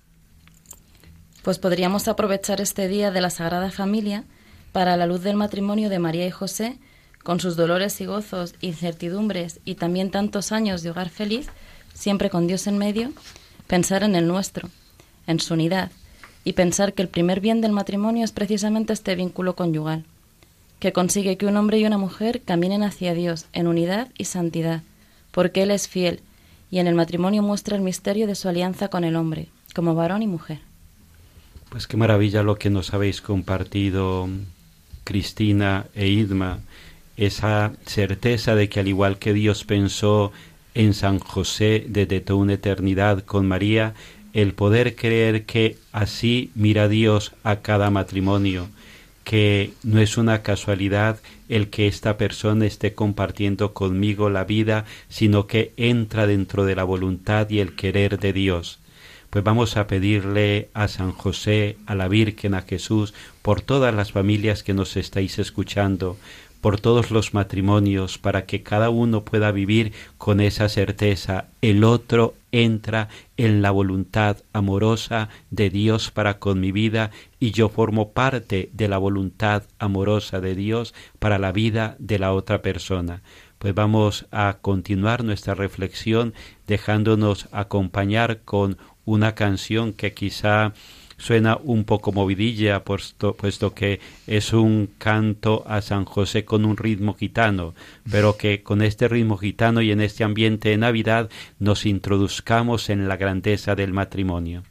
Pues 1.42 1.58
podríamos 1.58 2.08
aprovechar 2.08 2.60
este 2.60 2.88
día 2.88 3.10
de 3.10 3.20
la 3.20 3.30
Sagrada 3.30 3.70
Familia 3.70 4.24
para 4.72 4.96
la 4.96 5.06
luz 5.06 5.22
del 5.22 5.36
matrimonio 5.36 5.88
de 5.88 5.98
María 5.98 6.26
y 6.26 6.30
José, 6.30 6.78
con 7.22 7.40
sus 7.40 7.56
dolores 7.56 8.00
y 8.00 8.06
gozos, 8.06 8.54
incertidumbres 8.60 9.60
y 9.64 9.74
también 9.74 10.10
tantos 10.10 10.52
años 10.52 10.82
de 10.82 10.90
hogar 10.90 11.08
feliz, 11.08 11.48
siempre 11.94 12.30
con 12.30 12.46
Dios 12.46 12.66
en 12.66 12.78
medio, 12.78 13.12
pensar 13.66 14.02
en 14.02 14.14
el 14.14 14.26
nuestro, 14.26 14.68
en 15.28 15.38
su 15.38 15.54
unidad, 15.54 15.92
y 16.42 16.54
pensar 16.54 16.94
que 16.94 17.02
el 17.02 17.08
primer 17.08 17.38
bien 17.38 17.60
del 17.60 17.70
matrimonio 17.70 18.24
es 18.24 18.32
precisamente 18.32 18.92
este 18.92 19.14
vínculo 19.14 19.54
conyugal 19.54 20.04
que 20.78 20.92
consigue 20.92 21.36
que 21.36 21.46
un 21.46 21.56
hombre 21.56 21.78
y 21.78 21.86
una 21.86 21.98
mujer 21.98 22.42
caminen 22.42 22.82
hacia 22.82 23.14
Dios 23.14 23.46
en 23.52 23.66
unidad 23.66 24.08
y 24.16 24.24
santidad, 24.24 24.82
porque 25.32 25.62
Él 25.62 25.70
es 25.70 25.88
fiel, 25.88 26.20
y 26.70 26.78
en 26.78 26.86
el 26.86 26.94
matrimonio 26.94 27.42
muestra 27.42 27.76
el 27.76 27.82
misterio 27.82 28.26
de 28.26 28.34
su 28.34 28.48
alianza 28.48 28.88
con 28.88 29.04
el 29.04 29.16
hombre, 29.16 29.48
como 29.74 29.94
varón 29.94 30.22
y 30.22 30.26
mujer. 30.26 30.60
Pues 31.70 31.86
qué 31.86 31.96
maravilla 31.96 32.42
lo 32.42 32.56
que 32.56 32.70
nos 32.70 32.94
habéis 32.94 33.20
compartido, 33.20 34.28
Cristina 35.04 35.86
e 35.94 36.08
Idma, 36.08 36.60
esa 37.16 37.72
certeza 37.84 38.54
de 38.54 38.68
que 38.68 38.80
al 38.80 38.88
igual 38.88 39.18
que 39.18 39.32
Dios 39.32 39.64
pensó 39.64 40.32
en 40.74 40.94
San 40.94 41.18
José 41.18 41.84
desde 41.88 42.20
toda 42.20 42.38
una 42.38 42.54
eternidad 42.54 43.24
con 43.24 43.48
María, 43.48 43.94
el 44.32 44.54
poder 44.54 44.94
creer 44.96 45.44
que 45.44 45.76
así 45.92 46.50
mira 46.54 46.88
Dios 46.88 47.32
a 47.42 47.56
cada 47.56 47.90
matrimonio, 47.90 48.68
que 49.24 49.72
no 49.82 50.00
es 50.00 50.16
una 50.16 50.42
casualidad 50.42 51.18
el 51.48 51.68
que 51.68 51.86
esta 51.86 52.16
persona 52.16 52.66
esté 52.66 52.94
compartiendo 52.94 53.74
conmigo 53.74 54.30
la 54.30 54.44
vida, 54.44 54.84
sino 55.08 55.46
que 55.46 55.72
entra 55.76 56.26
dentro 56.26 56.64
de 56.64 56.76
la 56.76 56.84
voluntad 56.84 57.48
y 57.50 57.60
el 57.60 57.74
querer 57.74 58.18
de 58.18 58.32
Dios. 58.32 58.78
Pues 59.30 59.44
vamos 59.44 59.76
a 59.76 59.86
pedirle 59.86 60.70
a 60.72 60.88
San 60.88 61.12
José, 61.12 61.76
a 61.84 61.94
la 61.94 62.08
Virgen, 62.08 62.54
a 62.54 62.62
Jesús, 62.62 63.12
por 63.42 63.60
todas 63.60 63.94
las 63.94 64.12
familias 64.12 64.62
que 64.62 64.72
nos 64.72 64.96
estáis 64.96 65.38
escuchando, 65.38 66.16
por 66.62 66.80
todos 66.80 67.10
los 67.10 67.34
matrimonios, 67.34 68.16
para 68.16 68.46
que 68.46 68.62
cada 68.62 68.88
uno 68.88 69.24
pueda 69.24 69.52
vivir 69.52 69.92
con 70.16 70.40
esa 70.40 70.70
certeza. 70.70 71.46
El 71.60 71.84
otro 71.84 72.34
entra 72.52 73.08
en 73.36 73.62
la 73.62 73.70
voluntad 73.70 74.38
amorosa 74.52 75.28
de 75.50 75.70
Dios 75.70 76.10
para 76.10 76.38
con 76.38 76.60
mi 76.60 76.72
vida 76.72 77.10
y 77.38 77.52
yo 77.52 77.68
formo 77.68 78.12
parte 78.12 78.70
de 78.72 78.88
la 78.88 78.98
voluntad 78.98 79.64
amorosa 79.78 80.40
de 80.40 80.54
Dios 80.54 80.94
para 81.18 81.38
la 81.38 81.52
vida 81.52 81.96
de 81.98 82.18
la 82.18 82.32
otra 82.32 82.62
persona. 82.62 83.22
Pues 83.58 83.74
vamos 83.74 84.26
a 84.30 84.58
continuar 84.60 85.24
nuestra 85.24 85.54
reflexión 85.54 86.34
dejándonos 86.66 87.48
acompañar 87.52 88.42
con 88.44 88.78
una 89.04 89.34
canción 89.34 89.92
que 89.92 90.14
quizá 90.14 90.74
suena 91.18 91.58
un 91.62 91.84
poco 91.84 92.12
movidilla, 92.12 92.84
puesto, 92.84 93.34
puesto 93.34 93.74
que 93.74 94.00
es 94.26 94.52
un 94.52 94.88
canto 94.98 95.64
a 95.66 95.82
San 95.82 96.04
José 96.04 96.44
con 96.44 96.64
un 96.64 96.76
ritmo 96.76 97.14
gitano, 97.14 97.74
pero 98.10 98.36
que 98.36 98.62
con 98.62 98.80
este 98.80 99.08
ritmo 99.08 99.36
gitano 99.36 99.82
y 99.82 99.90
en 99.90 100.00
este 100.00 100.24
ambiente 100.24 100.70
de 100.70 100.78
Navidad 100.78 101.28
nos 101.58 101.84
introduzcamos 101.84 102.88
en 102.88 103.08
la 103.08 103.16
grandeza 103.16 103.74
del 103.74 103.92
matrimonio. 103.92 104.62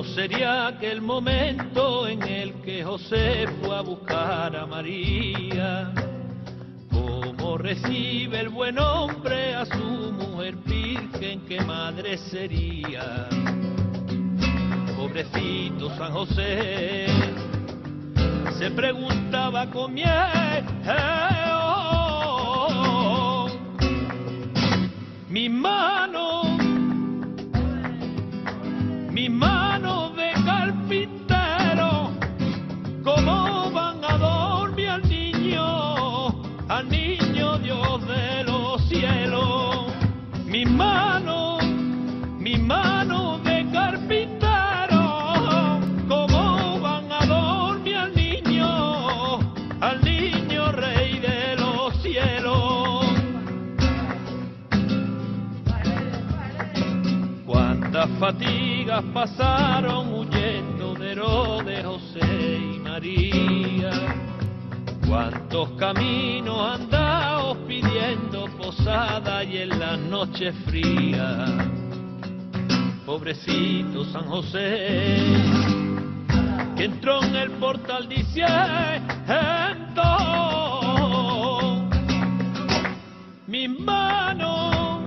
Aquel 0.00 1.02
momento 1.02 2.08
en 2.08 2.22
el 2.22 2.54
que 2.62 2.82
José 2.82 3.46
fue 3.60 3.76
a 3.76 3.82
buscar 3.82 4.56
a 4.56 4.64
María. 4.64 5.92
Cómo 6.90 7.58
recibe 7.58 8.40
el 8.40 8.48
buen 8.48 8.78
hombre 8.78 9.54
a 9.54 9.66
su 9.66 10.12
mujer 10.12 10.56
virgen, 10.64 11.42
qué 11.46 11.60
madre 11.60 12.16
sería. 12.16 13.28
Pobrecito 14.96 15.94
San 15.96 16.12
José, 16.12 17.06
se 18.58 18.70
preguntaba 18.70 19.70
con 19.70 19.92
miedo. 19.92 20.10
mi 25.28 25.48
mano, 25.48 26.09
fatigas 58.20 59.02
pasaron 59.14 60.10
de 61.64 61.82
José 61.82 62.58
y 62.74 62.78
María. 62.78 63.90
Cuántos 65.08 65.70
caminos 65.70 66.80
andaos 66.80 67.56
pidiendo 67.66 68.46
posada 68.58 69.42
y 69.42 69.58
en 69.58 69.78
la 69.78 69.96
noche 69.96 70.52
fría. 70.66 71.46
Pobrecito 73.06 74.04
San 74.12 74.24
José, 74.24 75.26
que 76.76 76.84
entró 76.84 77.22
en 77.22 77.34
el 77.36 77.50
portal 77.52 78.08
diciendo, 78.08 78.52
mi 83.46 83.66
mano, 83.66 85.00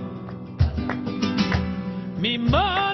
mi 2.20 2.38
mano 2.38 2.92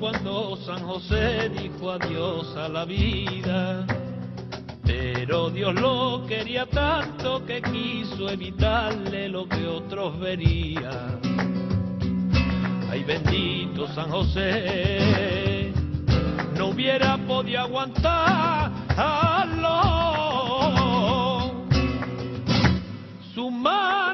cuando 0.00 0.56
San 0.64 0.82
José 0.82 1.50
dijo 1.50 1.90
adiós 1.90 2.56
a 2.56 2.68
la 2.68 2.84
vida. 2.86 3.86
Pero 4.82 5.50
Dios 5.50 5.74
lo 5.74 6.24
quería 6.26 6.66
tanto 6.66 7.44
que 7.44 7.60
quiso 7.60 8.28
evitarle 8.28 9.28
lo 9.28 9.46
que 9.46 9.66
otros 9.66 10.18
verían. 10.18 11.20
Ay 12.90 13.04
bendito 13.04 13.86
San 13.94 14.10
José, 14.10 15.72
no 16.56 16.68
hubiera 16.68 17.16
podido 17.18 17.60
aguantar 17.60 18.72
su 23.34 23.50
mano, 23.50 24.09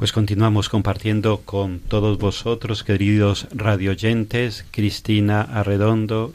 Pues 0.00 0.12
continuamos 0.12 0.70
compartiendo 0.70 1.42
con 1.44 1.78
todos 1.78 2.16
vosotros, 2.16 2.84
queridos 2.84 3.48
radioyentes, 3.52 4.64
Cristina 4.70 5.42
Arredondo, 5.42 6.32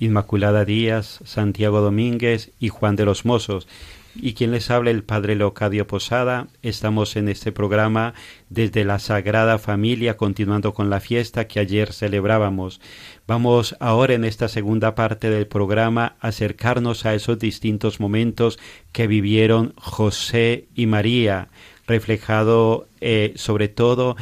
Inmaculada 0.00 0.64
Díaz, 0.64 1.20
Santiago 1.26 1.82
Domínguez 1.82 2.52
y 2.58 2.70
Juan 2.70 2.96
de 2.96 3.04
los 3.04 3.26
Mozos. 3.26 3.68
Y 4.14 4.32
quien 4.32 4.50
les 4.50 4.70
habla 4.70 4.90
el 4.90 5.02
Padre 5.02 5.36
Leocadio 5.36 5.86
Posada. 5.86 6.46
Estamos 6.62 7.16
en 7.16 7.28
este 7.28 7.52
programa 7.52 8.14
desde 8.48 8.86
la 8.86 8.98
Sagrada 8.98 9.58
Familia, 9.58 10.16
continuando 10.16 10.72
con 10.72 10.88
la 10.88 11.00
fiesta 11.00 11.46
que 11.46 11.60
ayer 11.60 11.92
celebrábamos. 11.92 12.80
Vamos 13.26 13.76
ahora 13.78 14.14
en 14.14 14.24
esta 14.24 14.48
segunda 14.48 14.94
parte 14.94 15.28
del 15.28 15.46
programa 15.46 16.16
a 16.18 16.28
acercarnos 16.28 17.04
a 17.04 17.14
esos 17.14 17.38
distintos 17.38 18.00
momentos 18.00 18.58
que 18.92 19.06
vivieron 19.06 19.74
José 19.76 20.64
y 20.74 20.86
María, 20.86 21.48
reflejado 21.86 22.86
eh, 23.00 23.32
sobre 23.36 23.68
todo 23.68 24.16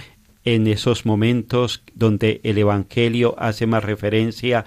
en 0.44 0.66
esos 0.66 1.07
momentos 1.07 1.83
donde 1.94 2.40
el 2.44 2.59
Evangelio 2.59 3.35
hace 3.38 3.66
más 3.66 3.85
referencia 3.85 4.64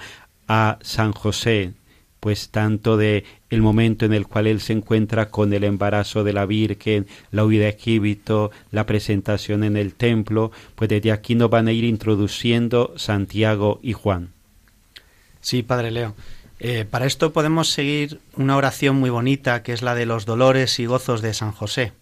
a 0.48 0.80
San 0.82 1.12
José, 1.12 1.74
pues 2.20 2.50
tanto 2.50 2.98
de 2.98 3.26
el 3.50 3.62
momento 3.62 4.06
en 4.06 4.14
el 4.14 4.28
cual 4.28 4.48
él 4.48 4.60
se 4.60 4.74
encuentra 4.74 5.30
con 5.30 5.54
el 5.54 5.64
embarazo 5.64 6.24
de 6.24 6.34
la 6.34 6.46
Virgen, 6.46 7.08
la 7.32 7.46
huida 7.46 7.66
a 7.66 7.70
Egipto, 7.70 8.52
la 8.72 8.86
presentación 8.86 9.64
en 9.64 9.78
el 9.78 9.94
templo, 9.94 10.52
pues 10.76 10.90
desde 10.90 11.12
aquí 11.12 11.36
nos 11.36 11.50
van 11.50 11.68
a 11.68 11.72
ir 11.72 11.84
introduciendo 11.84 12.94
Santiago 12.98 13.80
y 13.84 13.94
Juan. 13.94 14.30
Sí, 15.42 15.64
Padre 15.64 15.92
Leo. 15.92 16.16
Eh, 16.60 16.86
para 16.90 17.06
esto 17.06 17.34
podemos 17.34 17.70
seguir 17.70 18.20
una 18.36 18.58
oración 18.58 18.96
muy 18.96 19.12
bonita 19.12 19.62
que 19.62 19.74
es 19.74 19.84
la 19.84 19.94
de 19.94 20.08
los 20.08 20.26
dolores 20.26 20.80
y 20.80 20.88
gozos 20.88 21.22
de 21.22 21.36
San 21.36 21.52
José, 21.52 21.94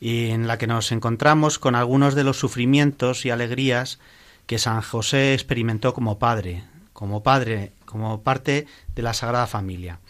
y 0.00 0.30
en 0.30 0.48
la 0.48 0.56
que 0.56 0.66
nos 0.66 0.90
encontramos 0.92 1.58
con 1.58 1.74
algunos 1.74 2.14
de 2.14 2.24
los 2.24 2.38
sufrimientos 2.38 3.26
y 3.26 3.30
alegrías 3.30 4.00
que 4.46 4.58
San 4.58 4.80
José 4.80 5.34
experimentó 5.34 5.92
como 5.92 6.18
padre, 6.18 6.64
como 6.94 7.22
padre, 7.22 7.72
como 7.84 8.22
parte 8.22 8.66
de 8.94 9.02
la 9.02 9.12
Sagrada 9.12 9.46
Familia. 9.46 10.00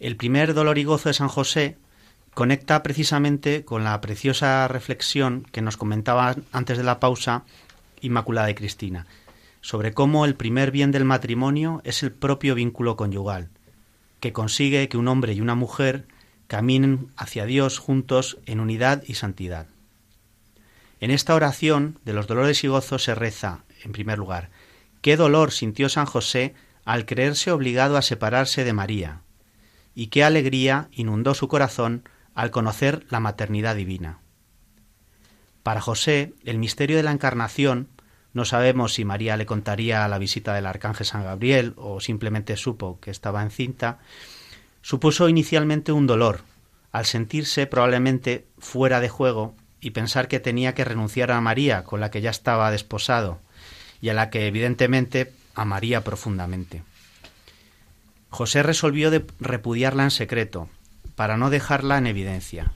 El 0.00 0.16
primer 0.16 0.54
dolor 0.54 0.78
y 0.78 0.84
gozo 0.84 1.10
de 1.10 1.14
San 1.14 1.28
José 1.28 1.76
conecta 2.32 2.82
precisamente 2.82 3.64
con 3.64 3.84
la 3.84 4.00
preciosa 4.00 4.66
reflexión 4.68 5.46
que 5.52 5.60
nos 5.60 5.76
comentaba 5.76 6.36
antes 6.52 6.78
de 6.78 6.84
la 6.84 7.00
pausa 7.00 7.42
Inmaculada 8.00 8.46
de 8.46 8.54
Cristina, 8.54 9.06
sobre 9.60 9.92
cómo 9.92 10.24
el 10.24 10.36
primer 10.36 10.70
bien 10.70 10.92
del 10.92 11.04
matrimonio 11.04 11.80
es 11.84 12.04
el 12.04 12.12
propio 12.12 12.54
vínculo 12.54 12.96
conyugal, 12.96 13.48
que 14.20 14.32
consigue 14.32 14.88
que 14.88 14.96
un 14.96 15.08
hombre 15.08 15.32
y 15.32 15.40
una 15.40 15.56
mujer 15.56 16.06
caminen 16.48 17.12
hacia 17.16 17.46
Dios 17.46 17.78
juntos 17.78 18.38
en 18.46 18.58
unidad 18.58 19.04
y 19.06 19.14
santidad. 19.14 19.68
En 21.00 21.12
esta 21.12 21.34
oración 21.34 22.00
de 22.04 22.12
los 22.12 22.26
dolores 22.26 22.64
y 22.64 22.68
gozos 22.68 23.04
se 23.04 23.14
reza, 23.14 23.60
en 23.84 23.92
primer 23.92 24.18
lugar, 24.18 24.50
qué 25.00 25.16
dolor 25.16 25.52
sintió 25.52 25.88
San 25.88 26.06
José 26.06 26.54
al 26.84 27.06
creerse 27.06 27.52
obligado 27.52 27.96
a 27.96 28.02
separarse 28.02 28.64
de 28.64 28.72
María, 28.72 29.20
y 29.94 30.08
qué 30.08 30.24
alegría 30.24 30.88
inundó 30.90 31.34
su 31.34 31.46
corazón 31.46 32.02
al 32.34 32.50
conocer 32.50 33.06
la 33.10 33.20
maternidad 33.20 33.76
divina. 33.76 34.18
Para 35.62 35.80
José, 35.80 36.32
el 36.44 36.58
misterio 36.58 36.96
de 36.96 37.02
la 37.02 37.12
encarnación, 37.12 37.88
no 38.32 38.44
sabemos 38.44 38.94
si 38.94 39.04
María 39.04 39.36
le 39.36 39.46
contaría 39.46 40.06
la 40.08 40.18
visita 40.18 40.54
del 40.54 40.66
arcángel 40.66 41.06
San 41.06 41.24
Gabriel 41.24 41.74
o 41.76 42.00
simplemente 42.00 42.56
supo 42.56 42.98
que 43.00 43.10
estaba 43.10 43.42
encinta, 43.42 43.98
supuso 44.82 45.28
inicialmente 45.28 45.92
un 45.92 46.06
dolor, 46.06 46.40
al 46.92 47.06
sentirse 47.06 47.66
probablemente 47.66 48.46
fuera 48.58 49.00
de 49.00 49.08
juego 49.08 49.54
y 49.80 49.90
pensar 49.90 50.28
que 50.28 50.40
tenía 50.40 50.74
que 50.74 50.84
renunciar 50.84 51.30
a 51.30 51.40
María, 51.40 51.84
con 51.84 52.00
la 52.00 52.10
que 52.10 52.20
ya 52.20 52.30
estaba 52.30 52.70
desposado, 52.70 53.38
y 54.00 54.08
a 54.08 54.14
la 54.14 54.30
que 54.30 54.46
evidentemente 54.46 55.32
amaría 55.54 56.02
profundamente. 56.02 56.82
José 58.30 58.62
resolvió 58.62 59.10
de 59.10 59.24
repudiarla 59.40 60.04
en 60.04 60.10
secreto, 60.10 60.68
para 61.14 61.36
no 61.36 61.50
dejarla 61.50 61.98
en 61.98 62.06
evidencia. 62.06 62.72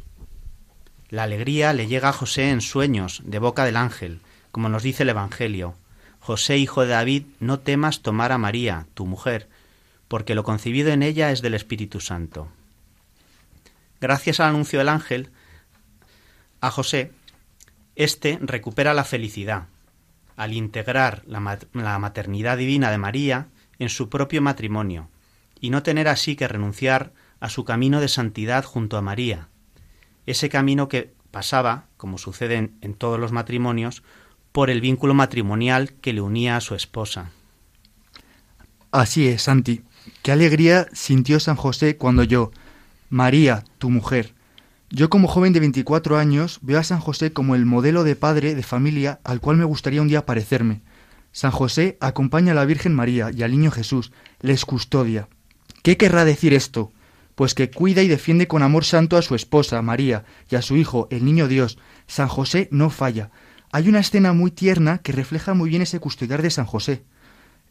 La 1.10 1.24
alegría 1.24 1.72
le 1.72 1.86
llega 1.86 2.08
a 2.08 2.12
José 2.12 2.50
en 2.50 2.60
sueños, 2.60 3.22
de 3.24 3.38
boca 3.38 3.64
del 3.64 3.76
ángel, 3.76 4.20
como 4.50 4.68
nos 4.68 4.82
dice 4.82 5.02
el 5.02 5.10
Evangelio. 5.10 5.74
José, 6.20 6.56
hijo 6.56 6.82
de 6.82 6.88
David, 6.88 7.24
no 7.40 7.58
temas 7.58 8.00
tomar 8.00 8.32
a 8.32 8.38
María, 8.38 8.86
tu 8.94 9.06
mujer, 9.06 9.48
porque 10.12 10.34
lo 10.34 10.44
concebido 10.44 10.90
en 10.90 11.02
ella 11.02 11.30
es 11.30 11.40
del 11.40 11.54
Espíritu 11.54 11.98
Santo. 11.98 12.48
Gracias 13.98 14.40
al 14.40 14.50
anuncio 14.50 14.78
del 14.78 14.90
ángel 14.90 15.30
a 16.60 16.70
José, 16.70 17.12
éste 17.96 18.38
recupera 18.42 18.92
la 18.92 19.04
felicidad 19.04 19.68
al 20.36 20.52
integrar 20.52 21.22
la, 21.24 21.40
maternidad 21.98 22.58
divina 22.58 22.90
de 22.90 22.98
María 22.98 23.46
en 23.78 23.88
su 23.88 24.10
propio 24.10 24.42
matrimonio 24.42 25.08
y 25.62 25.70
no 25.70 25.82
tener 25.82 26.08
así 26.08 26.36
que 26.36 26.46
renunciar 26.46 27.14
a 27.40 27.48
su 27.48 27.64
camino 27.64 27.98
de 27.98 28.08
santidad 28.08 28.64
junto 28.64 28.98
a 28.98 29.00
María, 29.00 29.48
ese 30.26 30.50
camino 30.50 30.88
que 30.88 31.14
pasaba, 31.30 31.86
como 31.96 32.18
sucede 32.18 32.56
en, 32.56 32.76
en 32.82 32.92
todos 32.92 33.18
los 33.18 33.32
matrimonios, 33.32 34.02
por 34.52 34.68
el 34.68 34.82
vínculo 34.82 35.14
matrimonial 35.14 35.94
que 35.94 36.12
le 36.12 36.20
unía 36.20 36.58
a 36.58 36.60
su 36.60 36.74
esposa. 36.74 37.30
Así 38.90 39.26
es, 39.26 39.44
Santi. 39.44 39.84
Qué 40.22 40.32
alegría 40.32 40.88
sintió 40.92 41.40
San 41.40 41.56
José 41.56 41.96
cuando 41.96 42.24
yo, 42.24 42.50
María, 43.08 43.64
tu 43.78 43.90
mujer, 43.90 44.34
yo 44.94 45.08
como 45.08 45.26
joven 45.26 45.54
de 45.54 45.60
24 45.60 46.18
años 46.18 46.58
veo 46.60 46.78
a 46.78 46.84
San 46.84 47.00
José 47.00 47.32
como 47.32 47.54
el 47.54 47.64
modelo 47.64 48.04
de 48.04 48.14
padre 48.14 48.54
de 48.54 48.62
familia 48.62 49.20
al 49.24 49.40
cual 49.40 49.56
me 49.56 49.64
gustaría 49.64 50.02
un 50.02 50.08
día 50.08 50.26
parecerme. 50.26 50.82
San 51.32 51.50
José 51.50 51.96
acompaña 52.00 52.52
a 52.52 52.54
la 52.54 52.66
Virgen 52.66 52.94
María 52.94 53.30
y 53.34 53.42
al 53.42 53.52
niño 53.52 53.70
Jesús, 53.70 54.12
les 54.42 54.66
custodia. 54.66 55.28
¿Qué 55.82 55.96
querrá 55.96 56.26
decir 56.26 56.52
esto? 56.52 56.92
Pues 57.34 57.54
que 57.54 57.70
cuida 57.70 58.02
y 58.02 58.08
defiende 58.08 58.48
con 58.48 58.62
amor 58.62 58.84
santo 58.84 59.16
a 59.16 59.22
su 59.22 59.34
esposa, 59.34 59.80
María, 59.80 60.26
y 60.50 60.56
a 60.56 60.62
su 60.62 60.76
hijo, 60.76 61.08
el 61.10 61.24
niño 61.24 61.48
Dios. 61.48 61.78
San 62.06 62.28
José 62.28 62.68
no 62.70 62.90
falla. 62.90 63.30
Hay 63.72 63.88
una 63.88 64.00
escena 64.00 64.34
muy 64.34 64.50
tierna 64.50 64.98
que 64.98 65.12
refleja 65.12 65.54
muy 65.54 65.70
bien 65.70 65.80
ese 65.80 66.00
custodiar 66.00 66.42
de 66.42 66.50
San 66.50 66.66
José. 66.66 67.02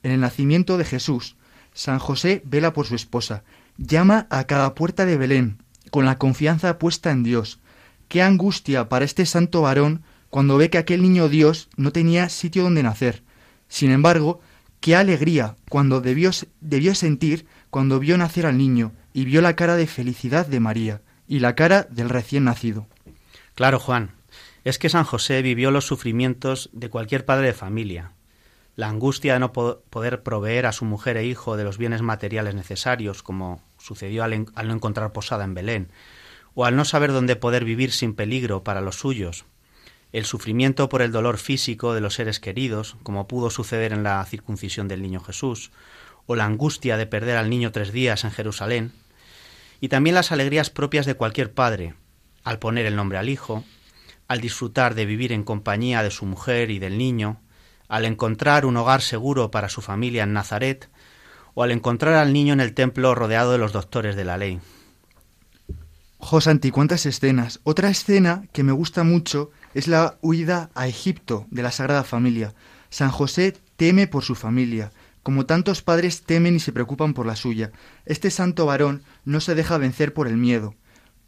En 0.01 0.09
el 0.09 0.21
nacimiento 0.21 0.79
de 0.79 0.85
Jesús, 0.85 1.35
San 1.73 1.99
José 1.99 2.41
vela 2.45 2.73
por 2.73 2.85
su 2.85 2.95
esposa, 2.95 3.43
llama 3.77 4.27
a 4.29 4.45
cada 4.45 4.75
puerta 4.75 5.05
de 5.05 5.17
Belén, 5.17 5.63
con 5.89 6.05
la 6.05 6.17
confianza 6.17 6.79
puesta 6.79 7.11
en 7.11 7.23
Dios. 7.23 7.59
Qué 8.07 8.21
angustia 8.21 8.89
para 8.89 9.05
este 9.05 9.25
santo 9.25 9.61
varón 9.61 10.03
cuando 10.29 10.57
ve 10.57 10.69
que 10.69 10.77
aquel 10.77 11.01
niño 11.01 11.29
Dios 11.29 11.69
no 11.77 11.91
tenía 11.91 12.29
sitio 12.29 12.63
donde 12.63 12.83
nacer. 12.83 13.23
Sin 13.67 13.91
embargo, 13.91 14.41
qué 14.79 14.95
alegría 14.95 15.55
cuando 15.69 16.01
debió, 16.01 16.31
debió 16.59 16.95
sentir 16.95 17.45
cuando 17.69 17.99
vio 17.99 18.17
nacer 18.17 18.45
al 18.45 18.57
niño 18.57 18.91
y 19.13 19.25
vio 19.25 19.41
la 19.41 19.55
cara 19.55 19.75
de 19.75 19.87
felicidad 19.87 20.45
de 20.47 20.59
María 20.59 21.01
y 21.27 21.39
la 21.39 21.55
cara 21.55 21.87
del 21.89 22.09
recién 22.09 22.45
nacido. 22.45 22.87
Claro, 23.55 23.79
Juan, 23.79 24.11
es 24.63 24.77
que 24.77 24.89
San 24.89 25.03
José 25.03 25.41
vivió 25.41 25.71
los 25.71 25.85
sufrimientos 25.85 26.69
de 26.73 26.89
cualquier 26.89 27.25
padre 27.25 27.47
de 27.47 27.53
familia. 27.53 28.11
La 28.75 28.87
angustia 28.87 29.33
de 29.33 29.39
no 29.39 29.51
poder 29.51 30.23
proveer 30.23 30.65
a 30.65 30.71
su 30.71 30.85
mujer 30.85 31.17
e 31.17 31.25
hijo 31.25 31.57
de 31.57 31.63
los 31.63 31.77
bienes 31.77 32.01
materiales 32.01 32.55
necesarios, 32.55 33.21
como 33.21 33.61
sucedió 33.77 34.23
al, 34.23 34.45
no 34.45 34.73
encontrar 34.73 35.11
posada 35.11 35.43
en 35.43 35.53
Belén, 35.53 35.89
o 36.53 36.65
al 36.65 36.75
no 36.75 36.85
saber 36.85 37.11
dónde 37.11 37.35
poder 37.35 37.65
vivir 37.65 37.91
sin 37.91 38.13
peligro 38.13 38.63
para 38.63 38.81
los 38.81 38.97
suyos. 38.97 39.45
el 40.13 40.25
sufrimiento 40.25 40.89
por 40.89 41.01
el 41.01 41.13
dolor 41.13 41.37
físico 41.37 41.93
de 41.93 42.01
los 42.01 42.15
seres 42.15 42.41
queridos, 42.41 42.97
como 43.03 43.27
pudo 43.27 43.49
suceder 43.49 43.93
en 43.93 44.03
la 44.03 44.23
circuncisión 44.25 44.89
del 44.89 45.01
niño 45.01 45.21
Jesús, 45.21 45.71
o 46.25 46.35
la 46.35 46.45
angustia 46.45 46.97
de 46.97 47.05
perder 47.05 47.37
al 47.37 47.49
niño 47.49 47.71
tres 47.71 47.91
días 47.93 48.23
en 48.23 48.31
Jerusalén, 48.31 48.91
y 49.79 49.87
también 49.87 50.15
las 50.15 50.31
alegrías 50.31 50.69
propias 50.69 51.05
de 51.05 51.15
cualquier 51.15 51.53
padre, 51.53 51.95
al 52.43 52.59
poner 52.59 52.85
el 52.85 52.95
nombre 52.95 53.17
al 53.17 53.29
hijo, 53.29 53.63
al 54.27 54.39
disfrutar 54.39 54.95
de 54.95 55.05
vivir 55.05 55.31
en 55.33 55.43
compañía 55.43 56.03
de 56.03 56.11
su 56.11 56.25
mujer 56.25 56.71
y 56.71 56.79
del 56.79 56.97
niño, 56.97 57.40
al 57.91 58.05
encontrar 58.05 58.65
un 58.65 58.77
hogar 58.77 59.01
seguro 59.01 59.51
para 59.51 59.67
su 59.67 59.81
familia 59.81 60.23
en 60.23 60.31
Nazaret, 60.31 60.89
o 61.53 61.61
al 61.61 61.71
encontrar 61.71 62.13
al 62.13 62.31
niño 62.31 62.53
en 62.53 62.61
el 62.61 62.73
templo 62.73 63.13
rodeado 63.15 63.51
de 63.51 63.57
los 63.57 63.73
doctores 63.73 64.15
de 64.15 64.23
la 64.23 64.37
ley. 64.37 64.61
Josanti, 66.17 66.71
cuántas 66.71 67.05
escenas. 67.05 67.59
Otra 67.63 67.89
escena 67.89 68.45
que 68.53 68.63
me 68.63 68.71
gusta 68.71 69.03
mucho 69.03 69.51
es 69.73 69.89
la 69.89 70.17
huida 70.21 70.69
a 70.73 70.87
Egipto 70.87 71.47
de 71.51 71.63
la 71.63 71.71
Sagrada 71.71 72.05
Familia. 72.05 72.53
San 72.89 73.11
José 73.11 73.57
teme 73.75 74.07
por 74.07 74.23
su 74.23 74.35
familia, 74.35 74.93
como 75.21 75.45
tantos 75.45 75.81
padres 75.81 76.21
temen 76.21 76.55
y 76.55 76.59
se 76.61 76.71
preocupan 76.71 77.13
por 77.13 77.25
la 77.25 77.35
suya. 77.35 77.73
Este 78.05 78.31
santo 78.31 78.65
varón 78.65 79.03
no 79.25 79.41
se 79.41 79.53
deja 79.53 79.77
vencer 79.77 80.13
por 80.13 80.29
el 80.29 80.37
miedo. 80.37 80.75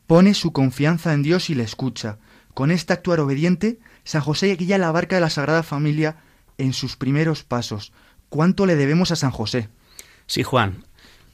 Pone 0.08 0.34
su 0.34 0.54
confianza 0.54 1.12
en 1.12 1.24
Dios 1.24 1.50
y 1.50 1.56
le 1.56 1.64
escucha. 1.64 2.20
Con 2.54 2.72
este 2.72 2.94
actuar 2.94 3.20
obediente, 3.20 3.80
San 4.06 4.22
José 4.22 4.56
guía 4.56 4.78
la 4.78 4.94
barca 4.94 5.18
de 5.18 5.22
la 5.22 5.30
Sagrada 5.30 5.64
Familia 5.64 6.24
en 6.58 6.74
sus 6.74 6.96
primeros 6.96 7.44
pasos. 7.44 7.92
¿Cuánto 8.30 8.66
le 8.66 8.76
debemos 8.76 9.12
a 9.12 9.16
San 9.16 9.32
José? 9.32 9.70
Sí, 10.28 10.44
Juan. 10.44 10.86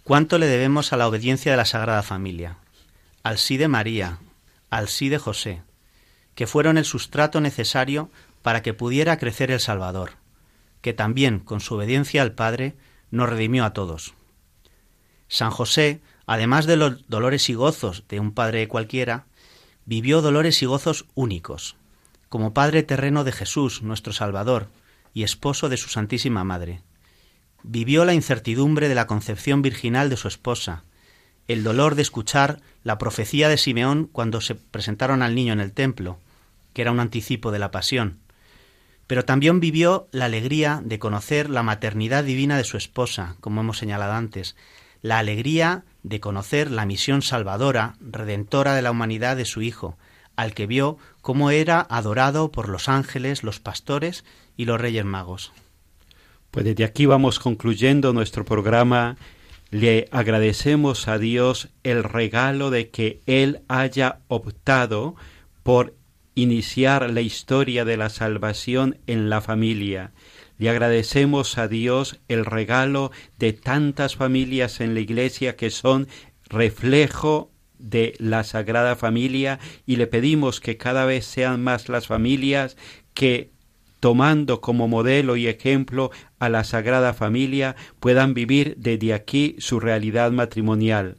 ¿Cuánto 0.04 0.38
le 0.38 0.48
debemos 0.48 0.92
a 0.92 0.98
la 0.98 1.08
obediencia 1.08 1.52
de 1.52 1.58
la 1.58 1.66
Sagrada 1.66 2.04
Familia? 2.04 2.58
Al 3.24 3.38
sí 3.38 3.58
de 3.58 3.68
María, 3.68 4.20
al 4.70 4.88
sí 4.88 5.10
de 5.10 5.20
José, 5.20 5.62
que 6.36 6.48
fueron 6.48 6.78
el 6.78 6.86
sustrato 6.86 7.42
necesario 7.42 8.10
para 8.42 8.62
que 8.62 8.74
pudiera 8.74 9.18
crecer 9.18 9.52
el 9.52 9.60
Salvador, 9.60 10.14
que 10.82 10.94
también, 10.94 11.40
con 11.40 11.60
su 11.60 11.76
obediencia 11.76 12.22
al 12.22 12.34
Padre, 12.34 12.76
nos 13.12 13.30
redimió 13.30 13.66
a 13.66 13.74
todos. 13.74 14.14
San 15.28 15.52
José, 15.52 16.02
además 16.26 16.66
de 16.66 16.78
los 16.78 17.08
dolores 17.08 17.50
y 17.50 17.54
gozos 17.54 18.04
de 18.10 18.20
un 18.20 18.34
padre 18.34 18.68
cualquiera, 18.68 19.26
vivió 19.86 20.22
dolores 20.22 20.62
y 20.62 20.66
gozos 20.66 21.06
únicos, 21.16 21.76
como 22.30 22.54
Padre 22.54 22.84
terreno 22.84 23.24
de 23.24 23.32
Jesús, 23.32 23.82
nuestro 23.82 24.14
Salvador, 24.14 24.70
y 25.14 25.24
esposo 25.24 25.70
de 25.70 25.78
su 25.78 25.90
Santísima 25.90 26.44
Madre. 26.44 26.82
Vivió 27.64 28.06
la 28.06 28.14
incertidumbre 28.14 28.88
de 28.90 28.96
la 28.96 29.08
concepción 29.08 29.62
virginal 29.62 30.10
de 30.10 30.18
su 30.18 30.28
esposa, 30.28 30.84
el 31.48 31.64
dolor 31.64 31.96
de 31.96 32.04
escuchar 32.04 32.62
la 32.84 32.98
profecía 32.98 33.50
de 33.50 33.58
Simeón 33.58 34.08
cuando 34.12 34.40
se 34.40 34.56
presentaron 34.56 35.22
al 35.22 35.36
niño 35.36 35.54
en 35.54 35.60
el 35.60 35.74
templo, 35.74 36.20
que 36.74 36.84
era 36.84 36.92
un 36.92 37.00
anticipo 37.00 37.52
de 37.52 37.60
la 37.60 37.72
pasión. 37.72 38.20
Pero 39.08 39.26
también 39.26 39.60
vivió 39.60 40.08
la 40.12 40.26
alegría 40.26 40.82
de 40.86 41.00
conocer 41.00 41.50
la 41.50 41.64
maternidad 41.64 42.24
divina 42.24 42.56
de 42.56 42.64
su 42.64 42.78
esposa, 42.78 43.36
como 43.42 43.62
hemos 43.62 43.80
señalado 43.80 44.14
antes, 44.14 44.56
la 45.02 45.18
alegría 45.18 45.86
de 46.04 46.20
conocer 46.20 46.70
la 46.70 46.86
misión 46.86 47.22
salvadora, 47.22 47.96
redentora 48.00 48.76
de 48.76 48.82
la 48.82 48.92
humanidad 48.92 49.36
de 49.36 49.46
su 49.46 49.62
Hijo, 49.62 49.98
al 50.36 50.54
que 50.54 50.68
vio 50.68 50.98
cómo 51.22 51.52
era 51.52 51.86
adorado 51.90 52.52
por 52.52 52.70
los 52.70 52.88
ángeles, 52.88 53.44
los 53.44 53.60
pastores 53.60 54.24
y 54.60 54.66
los 54.66 54.80
reyes 54.80 55.06
magos. 55.06 55.54
Pues 56.52 56.66
desde 56.66 56.84
aquí 56.84 57.06
vamos 57.06 57.40
concluyendo 57.40 58.12
nuestro 58.12 58.44
programa. 58.44 59.16
Le 59.72 60.10
agradecemos 60.12 61.08
a 61.08 61.18
Dios 61.18 61.70
el 61.84 62.04
regalo 62.04 62.70
de 62.70 62.90
que 62.90 63.22
Él 63.26 63.62
haya 63.70 64.20
optado 64.28 65.16
por 65.64 65.96
iniciar 66.36 67.10
la 67.10 67.22
historia 67.22 67.86
de 67.86 67.96
la 67.96 68.10
salvación 68.10 68.98
en 69.08 69.30
la 69.30 69.40
familia. 69.40 70.12
Le 70.58 70.70
agradecemos 70.70 71.58
a 71.58 71.70
Dios 71.70 72.20
el 72.28 72.44
regalo 72.44 73.12
de 73.38 73.54
tantas 73.54 74.18
familias 74.18 74.82
en 74.82 74.94
la 74.94 75.00
Iglesia 75.00 75.56
que 75.56 75.70
son 75.70 76.10
reflejo 76.50 77.50
de 77.78 78.14
la 78.18 78.44
Sagrada 78.44 78.98
Familia 78.98 79.58
y 79.86 79.96
le 79.96 80.08
pedimos 80.08 80.60
que 80.60 80.76
cada 80.76 81.06
vez 81.06 81.24
sean 81.24 81.64
más 81.64 81.88
las 81.88 82.08
familias 82.08 82.76
que 83.14 83.52
tomando 84.00 84.62
como 84.62 84.88
modelo 84.88 85.36
y 85.36 85.48
ejemplo 85.48 86.12
a 86.40 86.50
la 86.50 86.64
Sagrada 86.64 87.14
Familia 87.14 87.76
puedan 88.00 88.34
vivir 88.34 88.76
desde 88.78 89.14
aquí 89.14 89.56
su 89.60 89.80
realidad 89.80 90.32
matrimonial. 90.32 91.18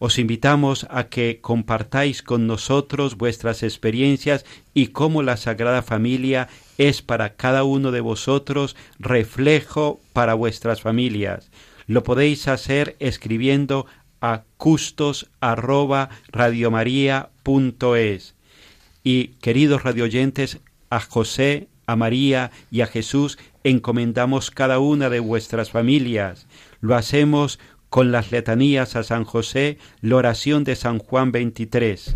Os 0.00 0.18
invitamos 0.18 0.86
a 0.90 1.08
que 1.08 1.40
compartáis 1.40 2.22
con 2.22 2.46
nosotros 2.46 3.16
vuestras 3.16 3.64
experiencias 3.64 4.44
y 4.72 4.88
cómo 4.88 5.24
la 5.24 5.36
Sagrada 5.36 5.82
Familia 5.82 6.48
es 6.78 7.02
para 7.02 7.34
cada 7.34 7.64
uno 7.64 7.90
de 7.90 8.00
vosotros 8.00 8.76
reflejo 9.00 10.00
para 10.12 10.34
vuestras 10.34 10.82
familias. 10.82 11.50
Lo 11.88 12.04
podéis 12.04 12.46
hacer 12.46 12.96
escribiendo 13.00 13.86
a 14.20 14.44
custos 14.56 15.30
Y 19.02 19.28
queridos 19.40 19.82
radioyentes, 19.82 20.60
a 20.90 21.00
José, 21.00 21.68
a 21.88 21.96
María 21.96 22.52
y 22.70 22.82
a 22.82 22.86
Jesús 22.86 23.38
encomendamos 23.64 24.50
cada 24.50 24.78
una 24.78 25.08
de 25.08 25.20
vuestras 25.20 25.70
familias. 25.70 26.46
Lo 26.80 26.94
hacemos 26.94 27.58
con 27.88 28.12
las 28.12 28.30
letanías 28.30 28.94
a 28.94 29.02
San 29.02 29.24
José, 29.24 29.78
la 30.02 30.16
oración 30.16 30.64
de 30.64 30.76
San 30.76 30.98
Juan 30.98 31.32
23. 31.32 32.14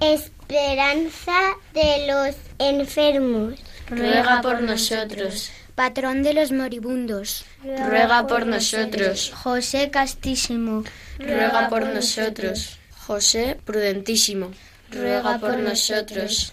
Esperanza 0.00 1.38
de 1.72 2.06
los 2.06 2.36
enfermos. 2.58 3.58
Ruega 3.88 4.42
por 4.42 4.62
nosotros. 4.62 5.50
Patrón 5.74 6.22
de 6.22 6.34
los 6.34 6.52
moribundos. 6.52 7.46
Ruega 7.64 8.26
por 8.26 8.46
nosotros. 8.46 9.32
José 9.34 9.90
Castísimo. 9.90 10.84
Ruega 11.18 11.70
por 11.70 11.86
nosotros. 11.86 12.78
José 13.06 13.58
Prudentísimo. 13.64 14.50
Ruega 14.90 15.38
por 15.38 15.58
nosotros. 15.58 16.52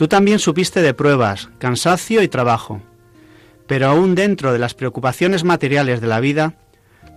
Tú 0.00 0.08
también 0.08 0.38
supiste 0.38 0.80
de 0.80 0.94
pruebas, 0.94 1.50
cansancio 1.58 2.22
y 2.22 2.28
trabajo, 2.28 2.80
pero 3.66 3.88
aún 3.88 4.14
dentro 4.14 4.50
de 4.50 4.58
las 4.58 4.72
preocupaciones 4.72 5.44
materiales 5.44 6.00
de 6.00 6.06
la 6.06 6.20
vida, 6.20 6.54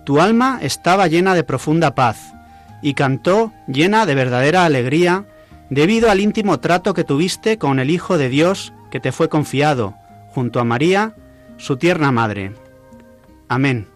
tu 0.04 0.20
alma 0.20 0.58
estaba 0.60 1.06
llena 1.06 1.34
de 1.34 1.44
profunda 1.44 1.94
paz 1.94 2.34
y 2.82 2.92
cantó 2.92 3.54
llena 3.68 4.04
de 4.04 4.14
verdadera 4.14 4.66
alegría 4.66 5.24
debido 5.70 6.10
al 6.10 6.20
íntimo 6.20 6.60
trato 6.60 6.92
que 6.92 7.04
tuviste 7.04 7.56
con 7.56 7.78
el 7.78 7.88
Hijo 7.88 8.18
de 8.18 8.28
Dios 8.28 8.74
que 8.90 9.00
te 9.00 9.12
fue 9.12 9.30
confiado, 9.30 9.94
junto 10.34 10.60
a 10.60 10.64
María, 10.64 11.16
su 11.56 11.78
tierna 11.78 12.12
madre. 12.12 12.52
Amén. 13.48 13.93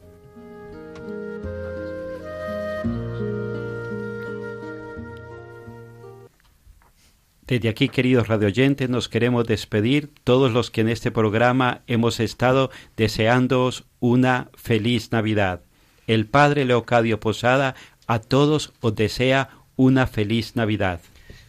Desde 7.48 7.70
aquí, 7.70 7.88
queridos 7.88 8.28
radioyentes, 8.28 8.90
nos 8.90 9.08
queremos 9.08 9.46
despedir, 9.46 10.12
todos 10.22 10.52
los 10.52 10.70
que 10.70 10.82
en 10.82 10.90
este 10.90 11.10
programa 11.10 11.80
hemos 11.86 12.20
estado 12.20 12.70
deseándoos 12.94 13.86
una 14.00 14.50
feliz 14.54 15.12
Navidad. 15.12 15.62
El 16.06 16.26
Padre 16.26 16.66
Leocadio 16.66 17.20
Posada 17.20 17.74
a 18.06 18.18
todos 18.18 18.74
os 18.82 18.94
desea 18.94 19.48
una 19.76 20.06
feliz 20.06 20.56
Navidad. 20.56 21.00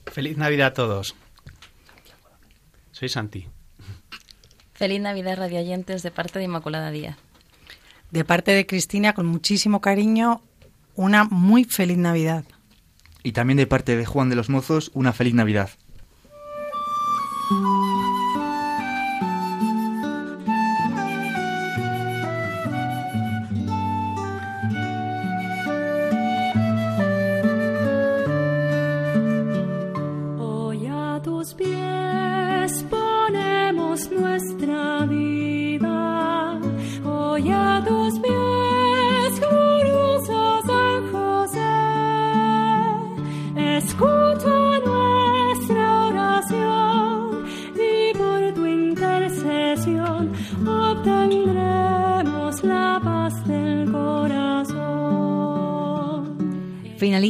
Feliz 0.05 0.37
Navidad 0.37 0.67
a 0.67 0.73
todos. 0.73 1.15
Soy 2.91 3.09
Santi. 3.09 3.49
Feliz 4.75 5.01
Navidad, 5.01 5.35
radioyentes, 5.35 6.01
de 6.01 6.11
parte 6.11 6.39
de 6.39 6.45
Inmaculada 6.45 6.91
Díaz. 6.91 7.17
De 8.09 8.23
parte 8.23 8.51
de 8.51 8.65
Cristina, 8.65 9.11
con 9.11 9.25
muchísimo 9.25 9.81
cariño, 9.81 10.41
una 10.95 11.25
muy 11.25 11.65
feliz 11.65 11.97
Navidad. 11.97 12.45
Y 13.21 13.33
también 13.33 13.57
de 13.57 13.67
parte 13.67 13.97
de 13.97 14.05
Juan 14.05 14.29
de 14.29 14.37
los 14.37 14.47
Mozos, 14.47 14.91
una 14.93 15.11
feliz 15.11 15.33
Navidad. 15.33 15.69
Thank 17.49 17.61
you. 17.63 17.88